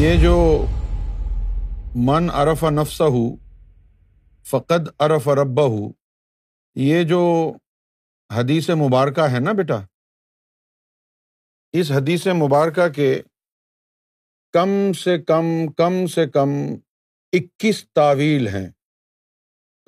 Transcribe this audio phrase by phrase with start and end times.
[0.00, 0.66] یہ جو
[1.94, 3.36] من عرف نفسہ ہو
[4.42, 5.92] فقد عرف ربا ہو
[6.74, 7.52] یہ جو
[8.32, 9.74] حدیث مبارکہ ہے نا بیٹا؟
[11.72, 13.22] اس حدیث مبارکہ کے
[14.52, 16.48] کم سے کم کم سے کم
[17.32, 18.68] اکیس تعویل ہیں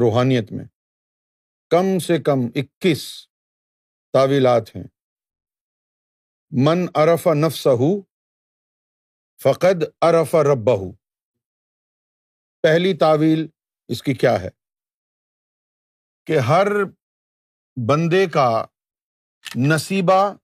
[0.00, 0.64] روحانیت میں۔
[1.70, 3.28] کم سے کم اکیس
[4.12, 4.84] تعویلات ہیں۔
[6.50, 7.68] من عرف نفسہ
[9.42, 10.92] فقد عرف ربہ
[12.62, 13.46] پہلی تعویل
[13.88, 14.48] اس کی کیا ہے؟
[16.26, 16.66] کہ ہر
[17.88, 18.66] بندے کا
[19.56, 20.34] نصیبہ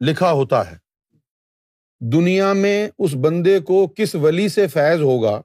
[0.00, 0.76] لکھا ہوتا ہے۔
[2.12, 5.42] دنیا میں اس بندے کو کس ولی سے فیض ہوگا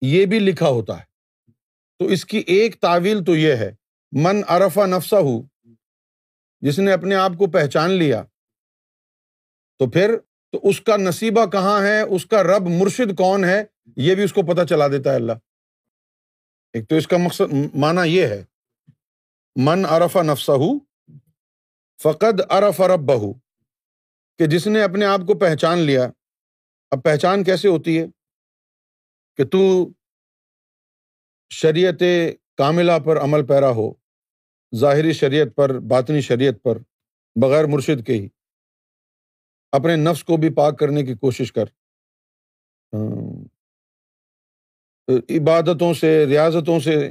[0.00, 1.04] یہ بھی لکھا ہوتا ہے۔
[1.98, 3.70] تو اس کی ایک تعویل تو یہ ہے،
[4.12, 5.42] من عرفہ نفسا ہو
[6.60, 8.22] جس نے اپنے آپ کو پہچان لیا،
[9.78, 10.16] تو پھر
[10.56, 13.64] تو اس کا نصیبہ کہاں ہے؟ اس کا رب مرشد کون ہے؟
[13.96, 15.32] یہ بھی اس کو پتا چلا دیتا ہے اللہ۔
[16.72, 18.44] ایک تو اس کا مقصد مانا یہ ہے،
[19.56, 20.50] من ارف نفسہ
[22.02, 23.32] فقد ارف رب بہو
[24.38, 26.08] کہ جس نے اپنے آپ کو پہچان لیا۔
[26.90, 28.06] اب پہچان کیسے ہوتی ہے؟
[29.36, 29.88] کہ تو
[31.50, 32.02] شریعت
[32.56, 33.92] کاملہ پر عمل پیرا ہو،
[34.76, 36.78] ظاہری شریعت پر، باطنی شریعت پر،
[37.42, 38.28] بغیر مرشد کے ہی۔
[39.72, 41.64] اپنے نفس کو بھی پاک کرنے کی کوشش کر۔
[45.30, 47.10] عبادتوں سے، ریاضتوں سے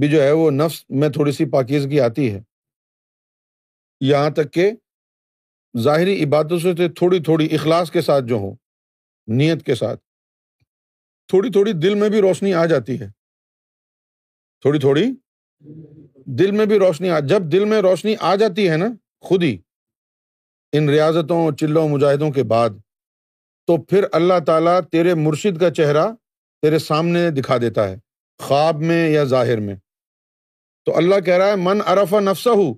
[0.00, 2.40] بھی جو ہے وہ نفس میں تھوڑی سی پاکیزگی آتی ہے۔
[4.00, 4.70] یہاں تک کہ
[5.78, 8.54] ظاہری عبادتوں سے تھوڑی تھوڑی اخلاص کے ساتھ جو ہوں،
[9.26, 10.00] نیت کے ساتھ،
[11.28, 13.08] تھوڑی تھوڑی دل میں بھی روشنی آ جاتی ہے۔
[14.60, 15.04] تھوڑی تھوڑی
[16.38, 18.86] دل میں بھی روشنی آ، جب دل میں روشنی آ جاتی ہے نا،
[19.20, 19.58] خود ہی۔
[20.72, 22.70] ان ریاضتوں، چلوں، مجاہدوں کے بعد،
[23.66, 26.06] تو پھر اللہ تعالیٰ تیرے مرشد کا چہرہ
[26.62, 27.96] تیرے سامنے دکھا دیتا ہے،
[28.38, 29.76] خواب میں یا ظاہر میں۔
[30.86, 32.74] تو اللہ کہہ رہا ہے، من ارفا نفسا ہو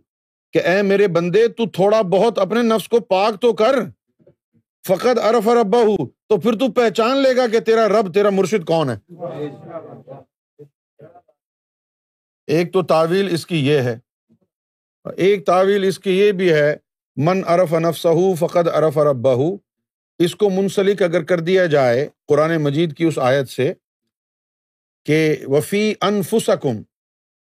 [0.53, 3.75] کہ اے میرے بندے، تو تھوڑا بہت اپنے نفس کو پاک تو کر۔
[4.87, 8.65] فقط ارف ربا ہو تو پھر تو پہچان لے گا کہ تیرا رب، تیرا مرشد
[8.65, 8.97] کون ہے۔
[12.47, 13.99] ایک تو تعویل اس کی یہ ہے
[15.17, 16.77] ایک تعویل اس کی یہ بھی ہے
[17.17, 19.33] من ارف نفسہ فقط ارف ربا
[20.19, 23.73] اس کو منسلک اگر کر دیا جائے قرآن مجید کی اس آیت سے
[25.05, 26.83] کہ وفی انفسکم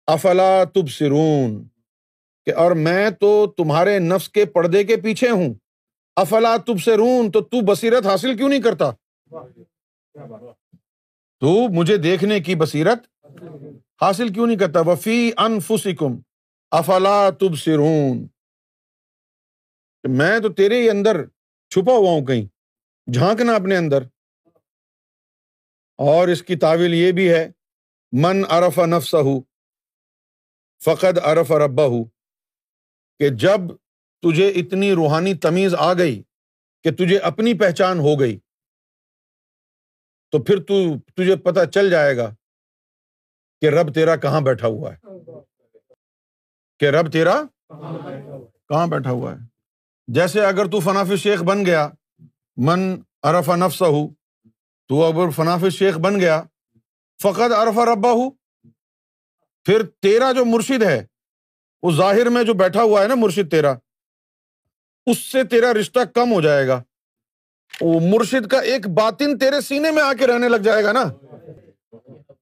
[0.07, 1.67] افلا تب سرون
[2.45, 5.53] کہ اور میں تو تمہارے نفس کے پردے کے پیچھے ہوں۔
[6.15, 8.91] افلا تب سرون تو تو بصیرت حاصل کیوں نہیں کرتا؟
[11.39, 13.25] تو مجھے دیکھنے کی بصیرت
[14.01, 16.19] حاصل کیوں نہیں کرتا؟ وفی انفسکم
[16.71, 17.57] افلا تب
[20.03, 21.25] میں تو تیرے ہی اندر
[21.69, 22.45] چھپا ہوا ہوں کہیں،
[23.13, 24.03] جھانکنا اپنے اندر۔
[25.97, 27.51] اور اس کی تعویل یہ بھی ہے،
[28.11, 29.41] من ارف نفس ہو
[30.83, 32.03] فقد ارف ربا ہو
[33.19, 33.59] کہ جب
[34.21, 36.23] تجھے اتنی روحانی تمیز آ گئی
[36.83, 38.39] کہ تجھے اپنی پہچان ہو گئی،
[40.31, 42.35] تو پھر تو تجھے پتا چل جائے گا
[43.61, 44.97] کہ رب تیرا کہاں بیٹھا ہوا ہے۔
[46.79, 47.43] کہ رب تیرا
[48.69, 49.60] کہاں بیٹھا ہوا ہے۔
[50.15, 51.89] جیسے اگر تو فناف شیخ بن گیا،
[52.57, 54.07] من ارف نفس ہو
[54.87, 56.43] تو اگر فناف شیخ بن گیا
[57.23, 58.29] فقط ارف ربا ہو
[59.65, 61.05] پھر تیرا جو مرشد ہے
[61.81, 63.73] وہ ظاہر میں جو بیٹھا ہوا ہے نا مرشد تیرا،
[65.05, 66.83] اس سے تیرا رشتہ کم ہو جائے گا۔
[67.81, 71.03] وہ مرشد کا ایک باطن تیرے سینے میں آ کے رہنے لگ جائے گا نا۔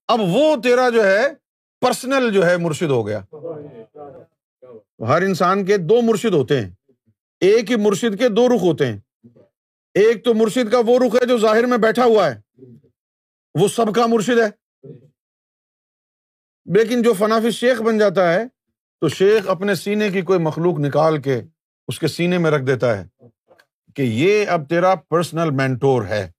[0.08, 1.28] اب وہ تیرا جو ہے
[1.82, 3.20] پرسنل جو ہے، مرشد ہو گیا۔
[5.08, 6.79] ہر انسان کے دو مرشد ہوتے ہیں۔
[7.40, 9.00] ایک ہی مرشد کے دو رخ ہوتے ہیں۔
[9.94, 12.42] ایک تو مرشد کا وہ رخ ہے جو ظاہر میں بیٹھا ہوا ہے۔
[13.60, 14.50] وہ سب کا مرشد ہے۔
[16.66, 18.46] لیکن جو فنافی شیخ بن جاتا ہے،
[19.02, 21.42] تو شیخ اپنے سینے کی کوئی مخلوق نکال کے
[21.88, 23.08] اس کے سینے میں رکھ دیتا ہے
[23.96, 26.32] کہ یہ اب تیرا پرسنل مینٹور ہے۔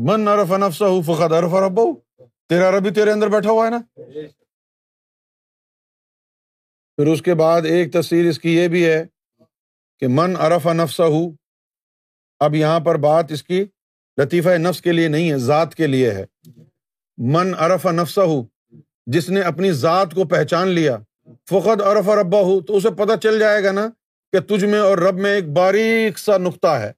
[0.00, 1.78] من ارف نفسا ہوں فقط ارف
[2.48, 3.80] تیرا ربی تیرے اندر بیٹھا ہوا ہے نا؟
[7.00, 9.06] پھر اس کے بعد ایک تصویر اس کی یہ بھی ہے
[10.00, 11.30] کہ من ارف نفسا ہو
[12.40, 13.64] اب یہاں پر بات اس کی
[14.16, 16.24] لطیفہ نفس کے لیے نہیں ہے، ذات کے لیے ہے۔
[17.16, 18.42] من ارف نفسا ہو
[19.06, 20.96] جس نے اپنی ذات کو پہچان لیا
[21.50, 23.88] فقط ارف ربا ہو تو اسے پتہ چل جائے گا نا
[24.32, 26.92] کہ تجھ میں اور رب میں ایک باریک سا نقطہ ہے۔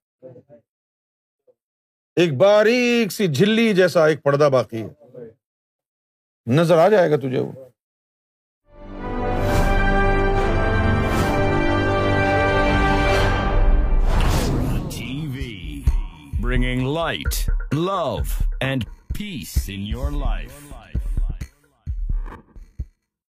[2.17, 5.15] ایک باریک سی جھلی جیسا ایک پردہ باقی ہے۔
[6.47, 7.72] نظر آ جائے گا تجھے وہ۔
[16.53, 18.85] Bringing light, love, and
[19.15, 20.71] peace in your life.